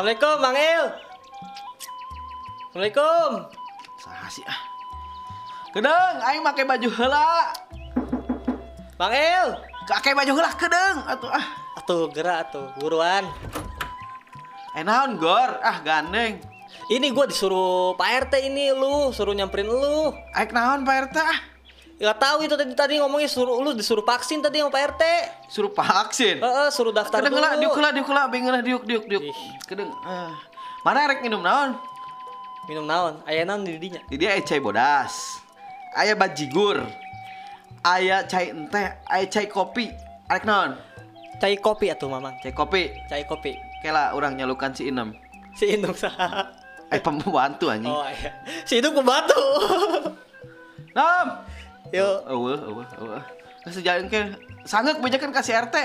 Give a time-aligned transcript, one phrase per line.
[0.00, 0.84] Assalamualaikum, Bang Il.
[2.72, 3.30] Assalamualaikum.
[4.00, 4.60] Saha sih ah.
[5.76, 7.52] Kedeng, aing make baju heula.
[8.96, 9.60] Bang Il.
[9.84, 11.44] Kakek baju heula kedeng atuh ah.
[11.76, 13.28] Atuh gerak atuh, buruan.
[14.72, 15.60] Eh naon gor?
[15.60, 16.40] Ah gandeng.
[16.88, 20.16] Ini gua disuruh Pak RT ini lu, suruh nyamperin lu.
[20.32, 21.38] Aik naon Pak RT ah?
[22.00, 25.02] Gak tahu itu tadi tadi ngomongnya suruh lu disuruh vaksin tadi sama Pak RT.
[25.52, 26.40] Suruh vaksin.
[26.40, 27.44] Heeh, suruh daftar Kedeng dulu.
[27.44, 29.22] lah, diuk lah, diuk lah, bingung lah, diuk, diuk, diuk.
[29.68, 29.92] Kedeng.
[30.08, 30.32] ah.
[30.80, 31.76] Mana rek minum naon?
[32.64, 33.20] Minum naon?
[33.28, 34.00] Aya naon di dinya?
[34.08, 35.12] Jadi aya cai bodas.
[35.92, 36.80] Aya bajigur.
[37.84, 39.92] Aya cai enteh, aya cai kopi.
[40.32, 40.80] Arek naon?
[41.36, 42.32] Cai kopi atuh, Mamang.
[42.40, 42.96] Cai kopi.
[43.12, 43.60] Cai kopi.
[43.84, 45.12] Kela orang nyalukan si Inem.
[45.52, 46.48] Si Indung saha?
[46.88, 47.92] Eh pembantu anjing.
[47.92, 48.40] Oh iya.
[48.64, 49.36] Si Indung pembantu.
[50.96, 51.44] Nam.
[51.90, 52.18] Yuk.
[52.30, 53.24] Eueuh, eueuh, eueuh.
[53.66, 54.20] Geus sejalan ke
[54.64, 55.76] sanggeuk bejakeun ka si RT.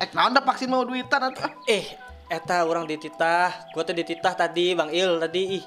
[0.00, 1.46] Eh naon da vaksin mau duitan atuh.
[1.46, 1.52] ah.
[1.68, 1.96] Eh,
[2.32, 3.70] eta orang dititah.
[3.72, 5.64] Gua teh dititah tadi, Bang Il tadi ih.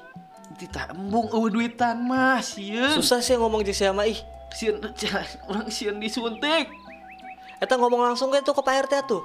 [0.58, 2.90] Tita embung eueuh duitan mah sieun.
[2.98, 4.18] Susah sih ngomong di sama ih.
[4.50, 4.82] Sieun
[5.46, 6.66] urang sieun disuntik.
[7.62, 9.22] Eta ngomong langsung kayak tuh ke Pak RT tuh.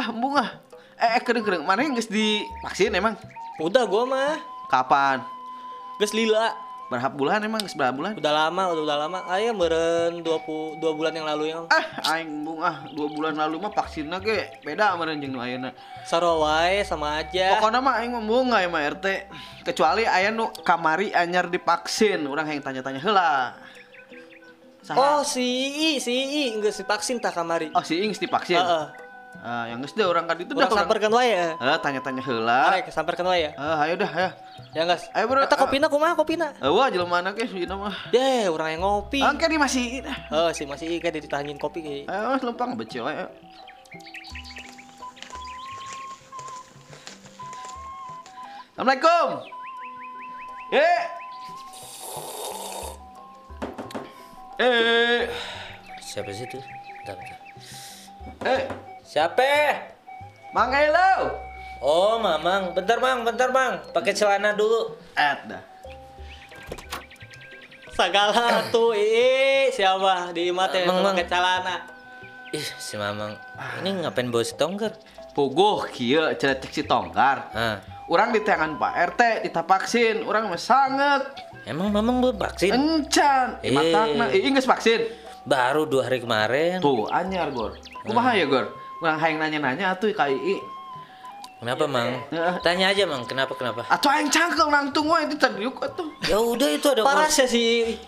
[0.00, 0.56] Ah embung ah.
[0.96, 3.14] Eh, eh kedeng-kedeng mana yang geus divaksin emang?
[3.60, 4.40] Udah gua mah.
[4.72, 5.20] Kapan?
[6.00, 6.71] Geus lila.
[6.92, 7.64] Berapa bulan emang?
[7.64, 8.12] Geus berapa bulan?
[8.20, 9.18] Udah lama, udah, udah lama.
[9.24, 13.56] Aya meureun 20 2 bulan yang lalu yang Ah, aing embung ah, dua bulan lalu
[13.64, 15.72] mah vaksinnya ge beda meureun jeung nu ayeuna.
[16.04, 17.56] Sarawai sama aja.
[17.56, 19.06] Pokoknya mah aing mah nggak mah RT.
[19.64, 23.56] Kecuali aya nu kamari anyar divaksin, urang yang tanya-tanya heula.
[24.92, 25.38] Oh, Saha?
[25.38, 25.46] si
[25.94, 27.70] I, si I geus divaksin tah kamari.
[27.72, 28.58] Oh, si Ing divaksin.
[28.58, 29.01] Heeh.
[29.42, 31.56] Ah, yang geus deh orang kan itu Urang samperkeun wae ya.
[31.56, 32.76] Eh, tanya-tanya heula.
[32.76, 33.50] Arek samperkeun wae ya.
[33.56, 34.30] Eh, ayo dah, ayo.
[34.76, 35.08] Ya guys.
[35.16, 35.42] Ayo, Bro.
[35.42, 36.54] Eta kopina kumaha kopina?
[36.62, 37.96] Eh, wah jelema anak ge sieuna mah.
[38.14, 39.18] Deh, orang yang ngopi.
[39.18, 40.06] Angke di masih.
[40.30, 41.96] Oh, si masih kan ditahangin kopi ge.
[42.06, 43.26] Ayo, lempang becil ayo.
[48.78, 49.28] Assalamualaikum.
[50.72, 51.02] Eh.
[54.62, 55.20] Eh.
[55.98, 56.62] Siapa sih itu?
[57.02, 57.38] Bentar, bentar.
[58.46, 58.64] Eh.
[59.12, 59.44] Siapa?
[60.56, 61.36] Mang Elo.
[61.84, 62.72] Oh, Mamang.
[62.72, 63.28] Bentar, Mang.
[63.28, 63.84] Bentar, Mang.
[63.92, 64.96] Pakai celana dulu.
[65.12, 65.60] Eh, dah.
[67.92, 71.12] Sagala tuh ih siapa di imah teh Mang, Mang.
[71.12, 71.76] pakai celana.
[72.56, 73.36] Ih, si Mamang.
[73.84, 74.96] Ini ngapain bawa si tonggar?
[75.36, 77.52] Puguh kieu cek si tonggar.
[77.52, 77.84] Hah.
[78.08, 81.36] Urang di tangan Pak RT ditah vaksin, urang mah sanget.
[81.68, 82.72] Emang Mamang belum vaksin?
[82.72, 83.60] Encan.
[83.60, 85.04] Matakna, eh, geus vaksin.
[85.44, 86.80] Baru dua hari kemarin.
[86.80, 87.76] Tuh, anyar, Gor.
[88.08, 88.81] Kumaha ya, Gor?
[89.02, 90.62] Urang hayang nanya-nanya atuh ka Ii.
[91.58, 92.18] Kenapa, Mang?
[92.26, 92.54] Heeh.
[92.58, 93.22] Tanya aja, Mang.
[93.22, 93.86] Kenapa, kenapa?
[93.86, 96.10] Atuh aing cangkel nangtung we itu tadiuk atuh.
[96.24, 97.46] Ya udah itu ada Parah kursi.
[97.46, 97.62] sih si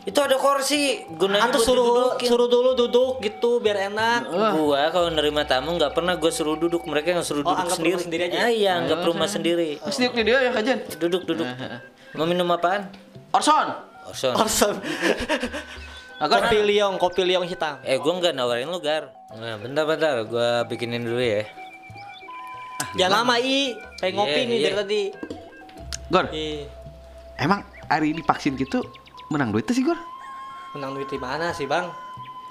[0.04, 1.06] Itu ada kursi.
[1.08, 2.28] Gunanya Atau suruh didudukin.
[2.30, 4.26] suruh dulu duduk gitu biar enak.
[4.52, 7.78] Gua kalau nerima tamu nggak pernah gua suruh duduk, mereka yang suruh Oh, duduk anggap
[7.78, 7.98] sendiri.
[8.00, 8.38] sendiri aja?
[8.40, 9.78] Ah, iya, anggap rumah sendiri.
[9.80, 10.78] Geus diuk di dia ya kajen.
[10.96, 11.46] Duduk, duduk.
[12.12, 12.90] Mau minum apaan?
[13.30, 13.70] Orson.
[14.34, 14.74] Orson.
[16.16, 17.78] Agak kopi liong, kopi liong hitam.
[17.82, 19.10] Eh, gua nggak nawarin lu, Gar.
[19.34, 21.42] Nah, bentar-bentar, gua bikinin dulu ya.
[22.94, 24.64] Jangan lama i, kayak ngopi Iya, nih iya.
[24.64, 25.02] dari tadi.
[26.06, 26.62] Gor, Ih,
[27.36, 28.86] emang hari ini vaksin gitu
[29.28, 29.98] menang duit tuh sih, Gor?
[30.70, 31.86] menang duit di mana sih bang?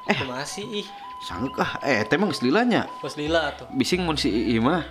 [0.06, 0.16] Eh.
[0.26, 0.88] masih ih,
[1.22, 2.88] Sanggup ah, eh teh emang geus lilanya.
[3.00, 3.68] bos lila tuh.
[3.70, 4.84] Bising mun si Ii mah.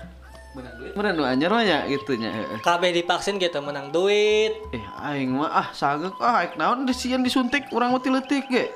[0.53, 0.93] Menang duit.
[0.93, 2.29] Bener nu anyar mah nya gitu nya.
[2.29, 2.61] heeh.
[2.61, 4.53] KB divaksin gitu menang duit.
[4.73, 8.69] Eh aing mah ah sanggup ah aing naon disian disuntik urang mah ti leutik ge.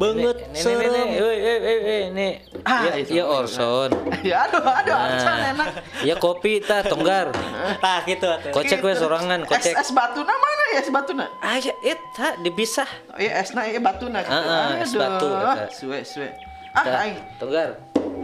[0.00, 0.88] Banget serem.
[0.88, 2.32] nih, eh, eh, eh, eh, nih.
[2.64, 3.10] Ah, Ya, itu.
[3.14, 3.90] ya Orson.
[4.24, 5.68] Ya aduh aduh Orson Nah, enak.
[6.00, 7.28] ya kopi ta tonggar.
[7.84, 8.50] Nah gitu tuh.
[8.50, 9.74] Kocek we sorangan, Es, kocek.
[9.76, 11.24] es batuna mana ya es batuna?
[11.38, 12.88] Ah, ya, eta dipisah.
[13.08, 14.32] Oh iya esna iya batuna gitu.
[14.32, 15.64] Ah, ah, es batu, eta.
[15.68, 16.28] Suwe suwe.
[16.70, 17.16] Ah Tah, aing.
[17.36, 17.68] Tonggar.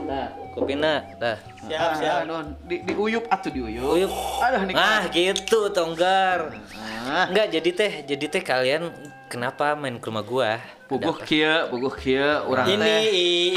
[0.06, 1.36] Tah, kopina, tah.
[1.60, 2.18] Siap Ah, siap.
[2.64, 3.90] di diuyup atuh diuyup.
[3.90, 4.12] Uyup.
[4.38, 4.80] Aduh nikmat.
[4.80, 6.54] Ah, gitu Tonggar.
[7.06, 8.90] Ah, Enggak, jadi teh, jadi teh kalian
[9.26, 10.58] kenapa main ke rumah gua?
[10.86, 13.02] puguh kieu, puguh kieu urang Ini teh.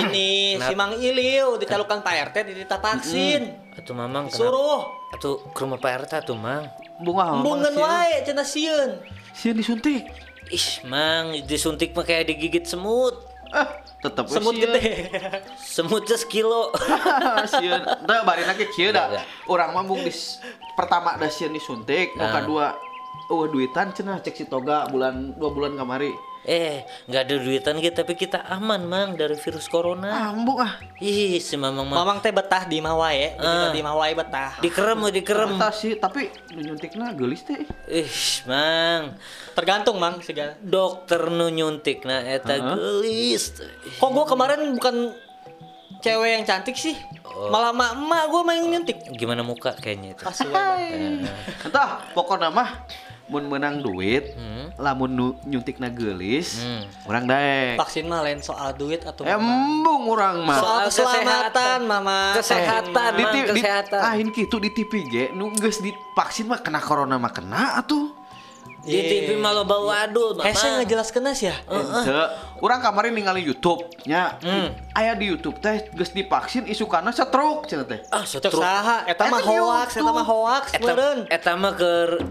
[0.01, 3.53] ini si Mang Iliu dicalonkan Pak RT dititah vaksin.
[3.71, 4.38] Atuh Mamang kenapa?
[4.39, 4.81] Suruh
[5.13, 6.65] Atuh ke rumah Pak RT atuh, Mang.
[6.97, 8.97] bunga embungan wae cenah sieun.
[9.31, 10.09] Sieun disuntik.
[10.50, 13.13] Ih, Mang, disuntik mah kayak digigit semut.
[13.50, 13.65] Ah,
[14.00, 14.65] tetep we Semut sieun.
[14.68, 14.89] gede.
[15.77, 16.73] Semutnya sekilo.
[17.53, 17.81] sieun.
[17.81, 19.21] Teu bari ge kieu da.
[19.45, 20.41] Urang mah mung dis
[20.73, 22.33] pertama da sieun disuntik, nu Nah.
[22.35, 22.68] kadua
[23.29, 26.09] Oh, duitan cenah cek si Toga bulan dua bulan kamari.
[26.41, 30.09] eh, nggak ada duitan gitu, tapi kita aman, Mang, dari virus corona.
[30.09, 30.81] Ah, embung ah.
[30.97, 33.69] Ih, si Mamang mah Mamang teh betah di mah wae, Ah.
[33.69, 34.57] di mah wae betah.
[34.57, 35.51] dikerem mau dikerem.
[35.53, 37.69] Eta sih, tapi nu nyuntikna geulis teh.
[37.85, 38.09] Ih,
[38.49, 39.13] Mang,
[39.53, 40.57] Tergantung Mang segala.
[40.57, 42.65] dokter nu nyuntik nah eta Heeh.
[42.65, 43.53] gelis.
[43.99, 45.13] Kok gua kemarin bukan
[45.99, 46.95] cewek yang cantik sih.
[47.29, 47.51] Oh.
[47.51, 48.97] Malah emak emak gue main nyuntik.
[49.13, 50.23] Gimana muka kayaknya itu?
[50.25, 51.29] Gue.
[51.61, 52.89] Entah, pokoknya mah
[53.29, 54.73] mun menang duit, Hmm.
[54.75, 56.83] lamun nu, nyuntik na geulis, Hmm.
[57.05, 57.77] orang daek.
[57.77, 59.37] Vaksin mah lain soal duit atau mama.
[59.37, 60.57] Embung orang mah.
[60.57, 62.33] Soal keselamatan, mama.
[62.33, 64.01] Kesehatan, di, di, kesehatan.
[64.01, 68.17] ah ini gitu di TV ge nu geus divaksin mah kena corona mah kena atuh.
[68.79, 70.77] Di TV malah bawa adul, Hese Mama.
[70.81, 71.51] ngejelaskeun ya.
[71.67, 72.15] Ente,
[72.57, 74.39] orang kemarin ningali YouTube nya.
[74.39, 74.71] Hmm.
[74.95, 77.99] Aya di YouTube teh geus divaksin isukana stroke cenah teh.
[78.07, 78.55] Ah, setruk.
[78.55, 81.19] saha, eta mah hoax, eta mah hoax meureun.
[81.27, 82.23] eta mah keur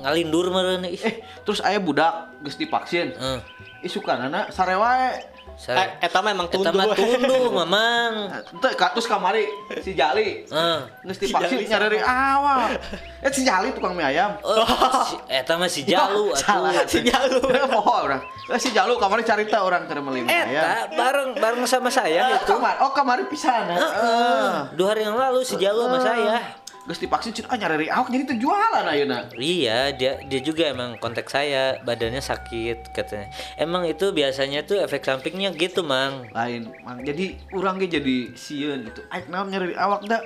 [0.00, 0.98] ngalindur meureun ih.
[0.98, 3.12] Eh, terus aya budak geus divaksin.
[3.12, 3.38] Eh,
[3.80, 5.16] Isukanana sare wae.
[5.56, 6.72] saya- Eh, Eta mah emang Eta tunduh.
[6.72, 8.12] mah tunduh, Mamang.
[8.50, 9.44] Ente katus kamari
[9.78, 10.44] si Jali.
[10.44, 10.78] Eh.
[11.02, 12.76] Geus divaksin nyari awal.
[13.24, 14.32] Eh si Jali tukang mie ayam.
[14.40, 14.64] Oh,
[15.04, 16.40] si, eta mah si Jalu atuh.
[16.40, 16.72] Salah.
[16.84, 17.36] Si Jalu.
[17.68, 18.24] Poho orang.
[18.48, 20.48] Eh, si Jalu kamari carita orang keur meuli mie ayam.
[20.48, 22.48] Eta bareng bareng sama saya Eh, itu.
[22.48, 23.68] kamar, oh kamari pisan.
[23.68, 23.80] Heeh.
[23.80, 24.52] Heeh.
[24.72, 26.40] Dua hari yang lalu si Jalu sama saya.
[26.88, 29.28] Geus divaksin cina ah nyari awak jadi teu jualan ayeuna.
[29.36, 33.28] Iya, dia dia juga emang kontak saya, badannya sakit katanya.
[33.60, 36.32] Emang itu biasanya tuh efek sampingnya gitu, Mang.
[36.32, 37.04] Lain, Mang.
[37.04, 39.04] jadi urang ge jadi sieun gitu.
[39.12, 40.24] Aik naon nyari awak da.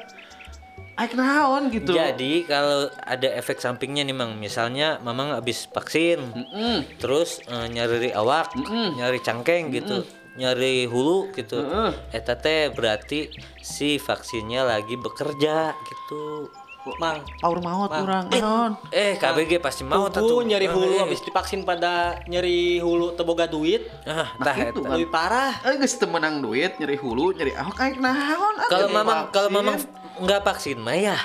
[0.95, 1.91] Aik naon gitu.
[1.91, 4.39] Jadi kalau ada efek sampingnya nih, Mang.
[4.39, 6.87] Misalnya Mamang habis vaksin, Heeh.
[7.03, 8.95] terus eh, nyari awak, Mm-mm.
[9.03, 11.59] nyari cangkeng gitu, nyari hulu gitu.
[11.59, 11.91] Heeh.
[12.11, 16.51] Eta teh berarti si vaksinnya lagi bekerja gitu.
[16.95, 18.05] Mang, Power maut Mang.
[18.05, 18.73] urang naon.
[18.93, 23.89] Eh, KBG pasti mau tuh nyari hulu Eh, habis divaksin pada nyari hulu teboga duit.
[24.05, 24.81] Ah, Nah, tah itu eta.
[24.83, 24.93] kan.
[24.93, 25.53] Lebih parah.
[25.65, 28.55] Eh geus teu menang duit nyari hulu, nyari awak aik naon.
[28.55, 29.81] ah, Kalau mamang kalau mamang
[30.21, 31.17] nggak vaksin mah ya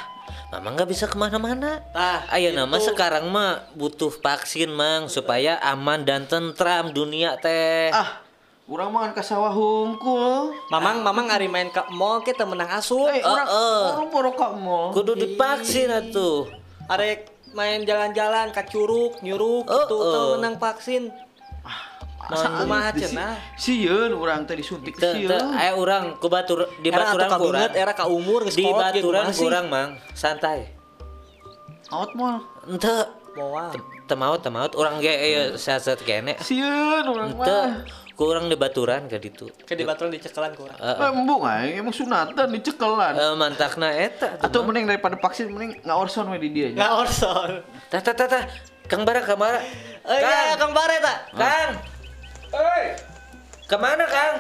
[0.48, 1.78] Mama nggak bisa ke mana-mana.
[1.92, 2.90] Tah, Ayo nama itu.
[2.90, 7.92] sekarang mah butuh vaksin mang supaya aman dan tentram dunia teh.
[7.92, 8.18] ah
[8.70, 10.54] urang mah ka sawah hungkul.
[10.70, 13.10] Mamang, mamang ari main ke mall kita menang asup.
[13.10, 13.86] Eh, urang eh.
[13.98, 14.94] urang poro ka mall.
[14.94, 16.46] Kudu divaksin atuh.
[16.86, 21.10] Arek main jalan-jalan ke curug, nyurug Oh, gitu teu menang vaksin.
[22.30, 23.42] Asa kumaha cenah?
[23.58, 25.50] Sieun urang teh disuntik Teu teu sieun.
[25.50, 27.72] aya urang ku batur di Era baturan kurang.
[27.74, 30.70] era ka umur geus Di baturan kurang mang, santai.
[31.90, 32.46] Out mall.
[32.70, 33.74] Ente Moal.
[34.06, 36.38] teu maot urang ge aya saset kene.
[36.38, 37.82] Sieun urang Ente mah.
[38.20, 39.48] Kurang di baturan ka ditu.
[39.64, 40.76] Ke di baturan dicekelan ku urang.
[40.76, 41.08] Heeh.
[41.16, 43.16] Embung emang sunatan dicekelan.
[43.16, 46.84] Eh, mantakna eta Atau mending daripada vaksin mending ngaorson we di dia nya.
[46.84, 47.50] Nggak orson.
[47.88, 48.44] Tah tah tah.
[48.92, 49.64] Kang Bara, Kang Bara.
[50.04, 51.16] Eh iya, Kang Bare ta.
[51.32, 51.72] Kang.
[52.52, 52.86] Oi.
[53.72, 54.36] Ke mana Kang?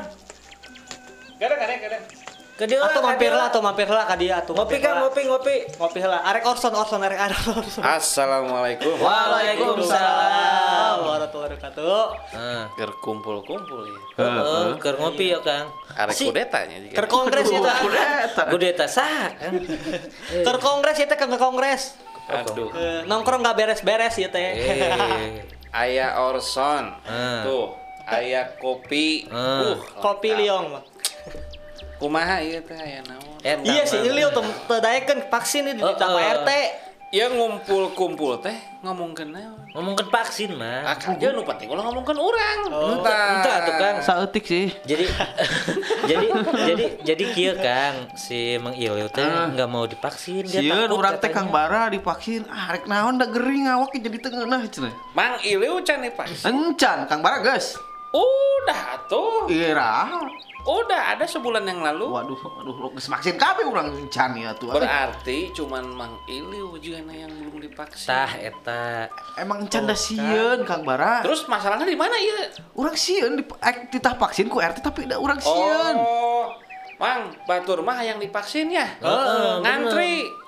[1.39, 2.18] Gada gada gada.
[2.59, 4.51] Ke dia Atau lah, mampir ke dia lah, atau mampir lah ka dia atuh.
[4.51, 5.07] Ngopi lah.
[5.07, 5.55] ngopi ngopi.
[5.79, 6.19] Ngopi heula.
[6.27, 7.79] Arek orson orson arek arek orson.
[7.79, 8.99] Assalamualaikum.
[8.99, 10.95] Waalaikumsalam.
[11.07, 12.03] warahmatullahi wabarakatuh.
[12.35, 12.67] Ah.
[12.75, 13.99] Ker kumpul-kumpul ya.
[14.19, 15.71] Heeh, keur ngopi ya Kang.
[15.95, 16.95] Arek Si- kudetanya juga.
[16.99, 17.73] Ker kongres ta.
[17.87, 18.43] Kudeta.
[18.51, 19.31] Kudeta sah.
[19.39, 19.55] Kang.
[20.51, 21.95] Ker kongres ya teh ke kongres.
[22.27, 22.75] Aduh.
[23.07, 24.43] Nongkrong gak beres-beres ya teh.
[24.43, 25.47] Eh.
[25.71, 26.91] Aya Orson.
[27.47, 27.71] Tuh.
[28.03, 29.31] Aya kopi.
[29.31, 30.75] Uh, Kopi liong.
[31.99, 32.01] Mah.
[32.01, 33.35] Kumaha ieu teh aya naon?
[33.39, 34.07] Eta Iya sih, mah.
[34.07, 34.43] ini liu teu
[34.77, 36.15] daekeun vaksin ini di Oh, Pak oh.
[36.15, 36.51] RT.
[37.09, 39.57] Ya ngumpul-kumpul teh ngomongkeun naon?
[39.73, 40.85] Ngomongkeun vaksin mah.
[40.85, 42.59] Ah, aja nu penting ulah ngomongkeun urang.
[42.69, 43.01] Oh.
[43.01, 43.95] Entah, entah tuh Kang.
[43.99, 44.69] Saeutik sih.
[44.85, 45.09] Jadi
[46.09, 49.49] jadi jadi jadi kieu Kang si Mang Ilio teh Ah.
[49.49, 51.49] nggak mau divaksin dia takut urang teh Kang.
[51.49, 52.45] Bara divaksin.
[52.45, 54.93] Ah rek naon da gering awak jadi teu ngeunah cenah.
[55.11, 56.45] Mang Iliu can divaksin.
[56.45, 57.73] Encan Kang Bara geus.
[58.13, 59.49] Udah tuh.
[59.49, 60.13] Ira.
[60.67, 62.11] Udah ada sebulan yang lalu.
[62.11, 64.75] Waduh, waduh, lu geus vaksin kabeh urang encan ya tuh.
[64.75, 68.11] Berarti cuman Mang Iliu juga yang belum divaksin.
[68.11, 69.07] tah eta
[69.39, 71.23] Emang encan da sieun Kang Bara.
[71.23, 72.51] Terus masalahnya di mana ya?
[72.75, 75.95] Urang sieun di eh, titah vaksin ku RT tapi da urang sieun.
[75.95, 76.51] Oh,
[76.99, 78.83] Mang, batur mah yang divaksin ya?
[78.99, 79.98] Heeh, ngantri.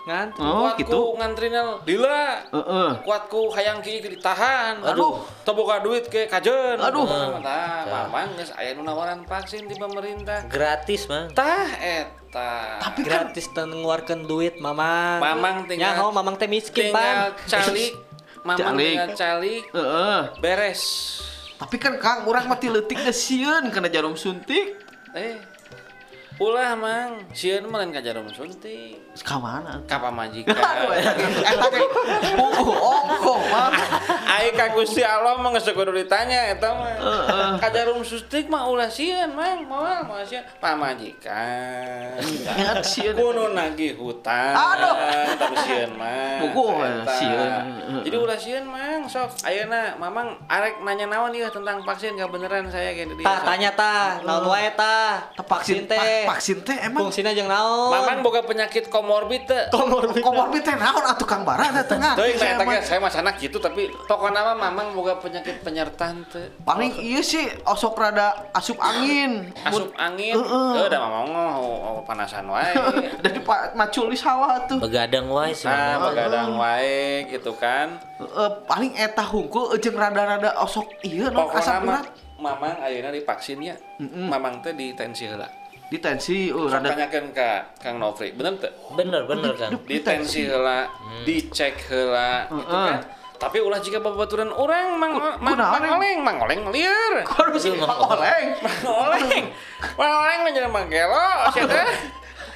[0.02, 0.42] Ngantri.
[0.42, 1.00] Oh, Kuatku gitu.
[1.14, 2.26] ngantrina lila.
[2.50, 2.90] Heeh.
[3.02, 4.82] Kuatku hayang kieu ditahan.
[4.82, 5.22] Aduh.
[5.42, 6.76] Teboga duit ke kajen.
[6.76, 7.06] Aduh.
[7.38, 10.46] Tah, mamang geus aya nu nawaran vaksin di pemerintah.
[10.48, 11.30] gratis Mang.
[11.32, 12.82] Tah eta.
[12.82, 15.20] Tapi kan Gratis dan ngeluarkan duit, Mamang.
[15.20, 17.46] Mamang tinggal- Nyaho, Mamang teh miskin, tinggal Pan.
[17.46, 17.94] calik.
[18.42, 18.88] Mamang Calik.
[18.90, 19.64] tinggal calik.
[19.70, 20.20] heeh.
[20.40, 20.82] Beres.
[21.56, 24.82] Tapi kan Kang urang mati leutik da sieun kana jarum suntik.
[25.14, 25.38] Eh.
[26.42, 28.98] Ulah mang, sieun mah lain ka jarum suntik.
[29.22, 29.78] Ka mana?
[29.86, 30.58] Ka pamajikan.
[30.58, 31.86] Eta ge
[32.34, 33.70] puguh ongkoh mah.
[34.26, 37.62] Aing ka Gusti Allah mah geus kudu ditanya eta mah.
[37.62, 42.18] Ka jarum suntik mah ulah sieun mang, moal moal sieun pamajikan.
[42.82, 43.14] Sieun.
[43.14, 44.58] Kudu nagih hutang.
[44.58, 44.96] Aduh.
[45.38, 46.42] Tapi sieun mah.
[46.42, 47.14] Puguh, eta.
[47.14, 47.62] sieun.
[48.02, 52.66] Jadi ulah sieun mang, sok ayeuna mamang arek nanya naon ieu tentang vaksin gak beneran
[52.74, 53.26] saya kayak dia.
[53.26, 55.30] Tah, tanya tah, naon wae tah.
[55.38, 56.26] Vaksin teh.
[56.26, 57.94] vaksin teh emang Fungsina jeung naon?
[57.94, 59.70] Mamang boga penyakit komorbid teh.
[59.70, 60.26] komorbid.
[60.26, 62.18] komorbid teh naon atuh Kang Bara teh tengah.
[62.18, 66.48] Teuing Saya saya mah- sanak gitu tapi pokoknya mah mamang boga penyakit penyertaan teh.
[66.64, 69.52] Paling iya sih osok rada asup angin.
[69.68, 70.72] Asup angin, Heeh.
[70.80, 72.72] eh udah mamang mah oh, oh, panasan wae.
[73.24, 73.44] Dari
[74.08, 74.80] di sawah tuh.
[74.80, 78.00] begadang wae sih Nah, begadang wae gitu kan.
[78.18, 82.08] Eh, paling eta hungkul jeung rada-rada osok iya non asap urat.
[82.40, 83.76] mamang ayeuna divaksinnya.
[84.00, 85.46] Mamang teh di tensi heula.
[85.92, 88.72] Di tensi uh, Sok rada tanyakeun ka Kang Nofri, bener teu?
[88.96, 90.88] bener bener kan Di tensi heula,
[91.28, 92.88] dicek heula gitu Heeh.
[92.96, 93.00] kan.
[93.42, 97.26] Tapi ulah jika babaturan orang mang mang mang oleng, mang oleng lieur.
[97.26, 98.46] Kudu sih Pak Oleng.
[98.62, 99.46] Mang oleng.
[99.98, 101.90] Mang oleng menjelma gelo sia teh.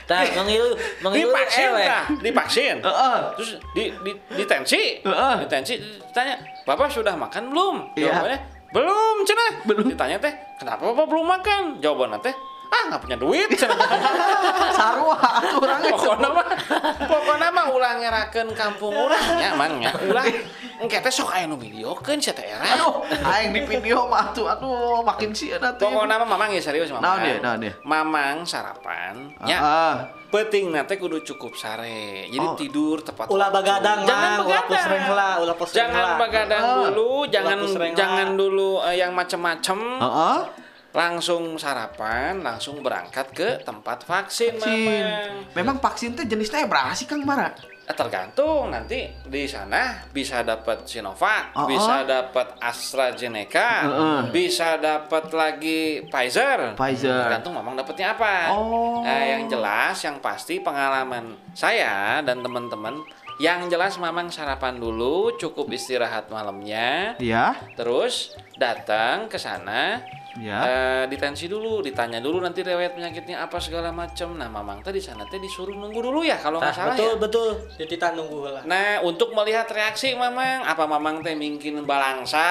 [0.05, 2.77] tah mangilu mangilu Divaksin elek tah, divaksin.
[2.77, 3.17] Heeh.
[3.41, 5.01] Terus di di di tensi.
[5.01, 5.33] Heeh.
[5.41, 8.13] Di tensi ditanya, "Bapak sudah makan belum?" Iya.
[8.13, 8.39] Jawabannya,
[8.69, 9.89] "Belum, cenah." Belum.
[9.89, 12.37] Ditanya teh, "Kenapa Bapak belum makan?" Jawabannya teh,
[12.75, 13.47] "Ah, nggak punya duit."
[14.77, 15.91] Sarua atuh geus.
[15.95, 16.47] pokoknya mah
[17.01, 20.25] pokoknya mah ulah ngerakeun kampung urang nya mang nya ulah
[20.77, 24.49] engke teh sok aya nu videokeun sia teh era Aduh, aing di video mah atuh
[24.49, 25.87] aduh makin sieun atuh.
[25.87, 27.73] pokoknya mah mamang ya serius mamang Naon dia, naon dia?
[27.81, 29.95] mamang sarapan nya Heeh.
[30.27, 32.53] penting nanti kudu cukup sare jadi Oh.
[32.53, 33.55] tidur tepat Ulah waktu.
[33.57, 36.75] bagadang jangan ulah begadang ulah pusreng jangan begadang Ah.
[36.83, 37.57] dulu jangan
[37.95, 40.37] jangan dulu eh, yang macem-macem Heeh.
[40.95, 45.05] Langsung sarapan langsung berangkat ke tempat vaksin, Vaksin.
[45.51, 47.51] Memang vaksin teh jenisnya berapa sih Kang Bara?
[47.85, 52.07] Eh, tergantung nanti di sana bisa dapat Sinovac, Oh, bisa oh.
[52.07, 54.19] dapat AstraZeneca, Heeh.
[54.33, 56.73] bisa dapat lagi Pfizer.
[56.73, 57.29] Pfizer.
[57.29, 58.55] Tergantung memang dapatnya apa.
[58.57, 59.05] Oh.
[59.05, 63.05] Nah, yang jelas yang pasti pengalaman saya dan teman-teman
[63.37, 67.53] yang jelas memang sarapan dulu, cukup istirahat malamnya, Iya.
[67.75, 69.99] terus datang ke sana
[70.35, 70.57] Iya.
[70.67, 74.35] eh, ditensi dulu, ditanya dulu nanti riwayat penyakitnya apa segala macam.
[74.35, 77.21] Nah, mamang tadi sana teh disuruh nunggu dulu ya kalau nggak salah betul ya.
[77.23, 77.49] betul.
[77.79, 78.61] Jadi kita nunggu heula.
[78.67, 82.43] Nah, untuk melihat reaksi Mamang, apa Mamang teh mungkin balangsa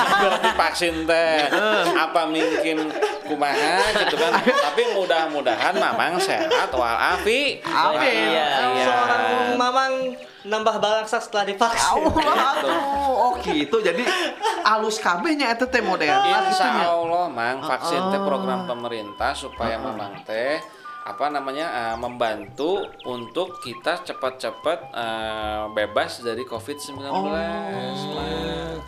[0.44, 1.48] divaksin teh,
[1.96, 2.92] apa mungkin
[3.24, 4.32] kumaha gitu kan.
[4.44, 7.64] Tapi mudah-mudahan Mamang sehat walafi.
[7.64, 8.36] Amin.
[8.36, 8.48] Iya.
[8.84, 9.24] Seorang
[9.56, 9.92] mamang
[10.44, 12.00] nambah balangsa setelah divaksin.
[12.08, 12.80] Allah aduh.
[13.10, 13.80] Oh gitu.
[13.84, 14.04] Jadi
[14.64, 16.08] alus kabehnya eta teh modern.
[16.08, 20.60] Insya Allah, Mang, vaksin teh program pemerintah supaya Mamang teh
[21.00, 27.00] apa namanya eh, membantu untuk kita cepat-cepat eh, bebas dari COVID-19.
[27.08, 28.78] Mang.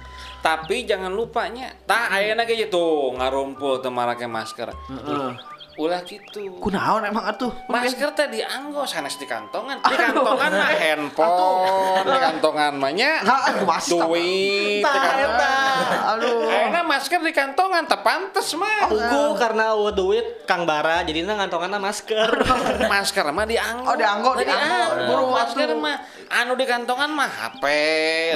[0.42, 4.74] Tapi jangan lupanya, tak ayeuna ge gitu ngarumpul teu make masker.
[4.74, 5.30] Heeh.
[5.72, 6.60] Ulah gitu.
[6.60, 7.48] Kunaon emang atuh?
[7.64, 9.80] Masker teh dianggo sanes di kantongan.
[9.80, 16.12] Di kantongan mah handphone, di kantongan mah nya Nah, aku masih duit, kantongan.
[16.12, 16.44] Aduh.
[16.44, 18.92] Ayeuna masker di kantongan teu pantes mah.
[18.92, 22.28] Ugu karena eueuh duit Kang Bara jadinya ngantonganna masker.
[22.92, 23.88] masker mah dianggo.
[23.88, 25.08] Oh, dianggo, dianggo.
[25.08, 25.96] Buru masker mah
[26.32, 27.64] anu di kantongan mah HP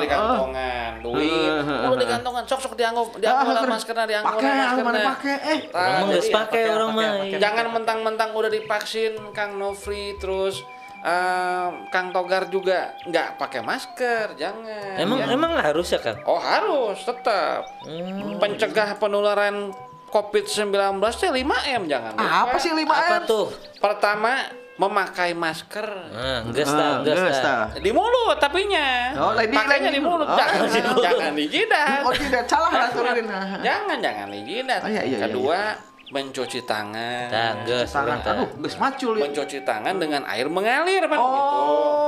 [0.01, 1.53] di kantongan, duit.
[1.65, 5.35] Kudu di kantongan sok sok dianggo, dianggo lah maskerna dianggo Pakai, anu mana pakai?
[5.37, 6.91] Eh, mah geus jadi- pake orang
[7.29, 7.41] mah.
[7.41, 10.63] Jangan mentang-mentang udah divaksin Kang Nofri terus
[10.99, 14.97] eh, Kang Togar juga nggak pakai masker, jangan.
[14.97, 15.31] Emang Ya.
[15.31, 16.19] emang harus ya Kang?
[16.25, 18.37] Oh harus tetap Hmm.
[18.37, 19.71] pencegah penularan
[20.09, 20.75] COVID-19
[21.13, 22.31] teh 5M jangan lupa.
[22.43, 23.23] apa sih 5 Apa M?
[23.25, 23.47] tuh?
[23.77, 26.69] Pertama, memakai masker Nah, Ah, geus
[27.05, 27.71] geus tah.
[27.71, 27.81] tah.
[27.81, 29.13] di mulut tapinya.
[29.17, 30.37] Oh, lain Pakainya di mulut, mulut.
[30.37, 31.03] jangan, Oh.
[31.03, 32.01] jangan di jidat.
[32.03, 33.27] Oh tidak salah lah turunin.
[33.61, 34.81] Jangan jangan di jidat.
[34.81, 35.61] Oh, iya, iya, iya, Kedua,
[36.07, 37.27] mencuci tangan.
[37.27, 39.27] Tah, geus Tangan, aduh, geus macul ya.
[39.27, 41.59] mencuci tangan dengan air mengalir Bang gitu.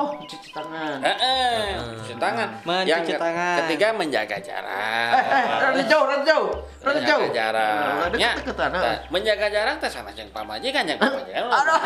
[0.09, 1.05] Oh, cuci tangan.
[1.05, 1.65] Heeh,
[2.00, 2.49] cuci tangan.
[2.65, 3.57] Mencuci Yang tangan.
[3.61, 5.11] Ketiga menjaga jarak.
[5.12, 6.49] Eh, eh, rada jauh, rada jauh.
[6.81, 7.21] Rada jauh.
[7.21, 7.77] Menjaga jarak.
[8.00, 8.71] Rada Ya, deket-deketan.
[8.73, 11.45] tah, menjaga jarak teh sana jeung pamajikan jeung pamajikan.
[11.45, 11.79] Aduh.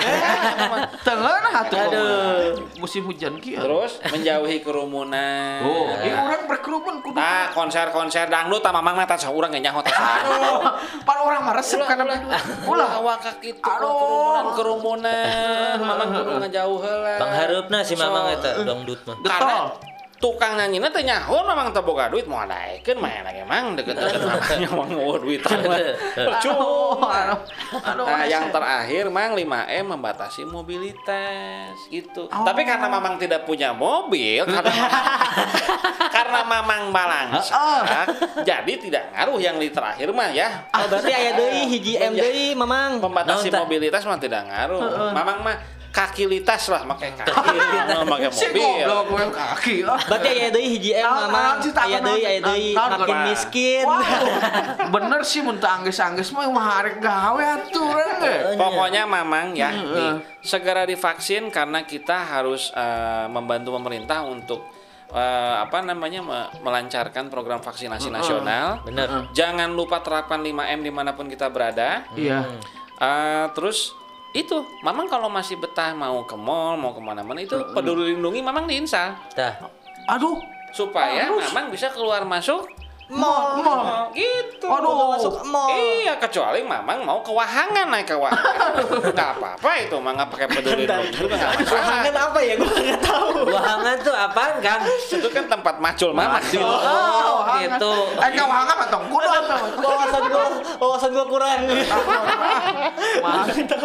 [1.02, 1.34] Tengah
[1.66, 1.78] atuh.
[1.82, 2.62] Aduh.
[2.78, 3.58] Musim hujan kieu.
[3.58, 5.66] Terus menjauhi kerumunan.
[5.66, 7.18] Oh, ini orang berkerumun kudu.
[7.18, 9.90] Nah, konser-konser dangdut tah mamang mah tah saurang ge nyaho tah.
[9.92, 10.62] Aduh,
[11.02, 12.40] pan orang mah resep kana ulah, ulah.
[12.68, 13.90] ulah wakak itu Aduh.
[13.90, 15.76] kerumunan-kerumunan.
[15.80, 17.14] Mamang kudu ngajauh heula.
[17.18, 19.16] Pangharupna si Mamang So- eta dangdut mah.
[19.24, 19.90] Karena Getol.
[20.22, 24.68] tukang nyanyi teh nyaho memang teu boga duit mau adaikeun mah lagi emang deket-deket mamanya
[24.70, 25.40] mah ngeueur duit.
[25.42, 26.94] Aduh.
[28.06, 32.30] Nah, yang terakhir mang 5M membatasi mobilitas gitu.
[32.30, 32.44] Oh.
[32.46, 34.70] Tapi karena mamang tidak punya mobil, karena
[36.14, 37.82] karena mamang balangsa, Oh.
[38.42, 40.70] jadi tidak ngaruh yang di terakhir mah ya.
[40.70, 43.02] Oh, berarti aya deui hiji M deui mamang.
[43.02, 45.10] Membatasi mobilitas mah tidak ngaruh.
[45.10, 45.56] Mamang mah
[45.92, 47.52] kaki litas lah pakai kaki
[47.92, 49.76] mau pakai Si mobil goblok kaki.
[49.84, 53.84] Berarti aya deui hiji M takon Aya deui, aya deui makin miskin.
[54.96, 58.36] Bener sih mun teu angges-angges mah mah arek gawe aturan ge.
[58.56, 59.92] Pokoknya Mamang ya, Heeh.
[59.92, 64.64] nih, segera divaksin karena kita harus eh, membantu pemerintah untuk
[65.12, 68.80] eh, apa namanya me- melancarkan program vaksinasi nasional.
[68.88, 69.28] Bener.
[69.36, 72.08] Jangan lupa terapkan 5M di mana pun kita berada.
[72.16, 72.48] Iya.
[72.96, 73.92] Eh, terus
[74.32, 78.64] itu, Mamang kalau masih betah mau ke mall, mau ke mana-mana itu peduli lindungi Mamang
[78.64, 79.60] diinstal Dah.
[80.08, 80.40] Aduh,
[80.72, 82.68] supaya Mamang bisa keluar masuk
[83.12, 84.08] mall, mall.
[84.16, 84.66] gitu.
[84.66, 85.12] Aduh.
[85.20, 85.68] Masuk mall.
[85.76, 88.72] Iya, kecuali Mamang mau ke Wahangan naik ke Wahangan.
[89.14, 91.54] Nggak apa-apa itu, Mang nggak pakai peduli nggak masalah.
[91.60, 92.54] Wahangan apa ya?
[92.56, 93.28] Gua enggak tahu.
[93.52, 94.82] Wahangan tuh apaan, Kang?
[94.88, 96.42] Itu kan tempat macul Mamang.
[96.62, 97.94] Oh, gitu.
[98.16, 99.60] Eh kau hangat atau kudu atau?
[99.82, 100.46] Wawasan gua,
[100.80, 101.58] wawasan gua kurang.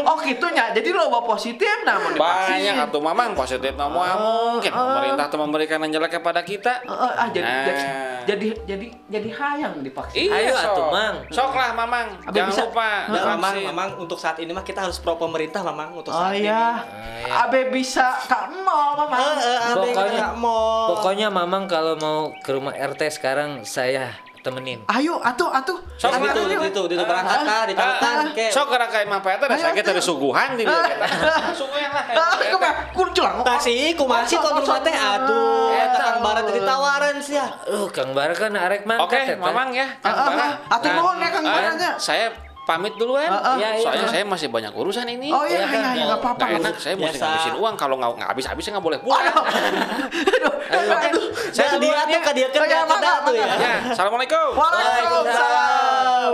[0.07, 0.71] Oh gitunya.
[0.71, 5.99] Jadi lo bawa positif namun Banyak atau Mamang positif nomor mungkin pemerintah tuh memberikan yang
[5.99, 6.83] jelek kepada kita.
[6.87, 8.16] Eh, ah jadi, Nah.
[8.27, 10.19] Jadi jadi jadi jadi hayang divaksin.
[10.21, 10.67] Iya, Ayo sok.
[10.67, 11.15] atuh, Mang.
[11.29, 12.07] Sok lah Mamang.
[12.19, 12.63] Abang Jangan bisa.
[12.65, 16.19] lupa Nah, mamang, mamang untuk saat ini mah kita harus pro pemerintah, mamang untuk Oh
[16.19, 16.45] saat ini.
[16.45, 16.83] iya.
[17.39, 19.15] Abe bisa kak mall mama.
[19.15, 20.91] Heeh, abe Pokoknya- nggak mau.
[20.91, 24.79] Pokoknya Mamang kalau mau ke rumah RT sekarang saya temenin.
[24.87, 25.77] Ayo atuh atuh.
[25.95, 26.31] Sok Kan lah.
[26.31, 28.47] itu, itu, itu berangkat kah, dicalokan ke.
[28.49, 30.79] Sok gerak kayak mah eta da Ayo, sakit dari suguhan di dia.
[31.59, 32.03] Suguhan lah.
[32.11, 33.41] Ah, kau mah kudu culang.
[33.41, 34.93] Kasih, kumaha sih tuan rumah teh?
[34.93, 37.47] Aduh, eta Kang Barat jadi tawaran sih ya.
[37.65, 39.41] Uh, Kang Bara kan arek Oke, mangkat eta.
[39.41, 39.87] Mamang ya.
[39.97, 40.41] Kang Ah, ah, Bara.
[40.41, 40.51] ah.
[40.73, 41.91] Atuh nuhun ya, Kang ah, Baranya.
[41.97, 42.25] Saya
[42.63, 43.25] pamit duluan.
[43.25, 43.55] Ah, ah.
[43.55, 43.81] Iya, iya.
[43.81, 45.31] Soalnya saya masih banyak urusan ini.
[45.31, 46.43] Oh iya Iya kan, iya iya enggak apa-apa.
[46.43, 47.25] Nggak enak, saya mesti Biasa.
[47.25, 47.75] ngabisin uang.
[47.75, 49.23] Kalau nggak nggak habis-habis saya nggak boleh pulang.
[49.23, 50.53] Aduh.
[50.67, 51.25] Aduh.
[51.47, 52.96] Saya dia tuh ke dia kan Saya nggak ada tuh ya.
[53.37, 54.47] Ya, assalamualaikum.
[54.57, 56.33] Waalaikumsalam.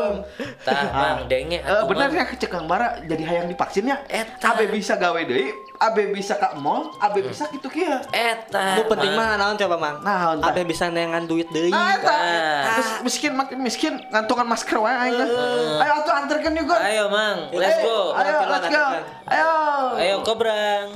[0.63, 4.07] Tah, Mang denge Eh, atuh, bener ya kecek Kang Bara jadi hayang divaksinnya.
[4.07, 4.55] Eta.
[4.55, 7.99] Abe bisa gawe deui, abe bisa ka mall, abe bisa kitu kieu.
[8.09, 8.79] Eta.
[8.79, 9.99] Nu penting mah naon coba, Mang?
[9.99, 10.55] Naon, tah?
[10.55, 11.67] Abe bisa nengan duit deui.
[11.67, 12.15] Nah, eta.
[12.15, 12.75] Nah.
[12.79, 15.19] Mis- miskin makin miskin ngantungan masker wae aing.
[15.83, 16.79] Ayo atuh anterkeun juga.
[16.79, 17.51] Ayo, Mang.
[17.51, 18.15] Let's go.
[18.15, 18.85] Ayo, let's go.
[19.27, 19.51] Ayo.
[19.99, 20.87] Ayo, Kobrang.